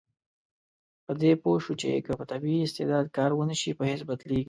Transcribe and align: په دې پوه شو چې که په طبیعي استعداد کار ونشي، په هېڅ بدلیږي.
په 1.05 1.11
دې 1.21 1.31
پوه 1.41 1.57
شو 1.65 1.73
چې 1.81 1.89
که 2.05 2.11
په 2.19 2.25
طبیعي 2.31 2.61
استعداد 2.63 3.05
کار 3.17 3.31
ونشي، 3.33 3.71
په 3.79 3.83
هېڅ 3.89 4.01
بدلیږي. 4.09 4.39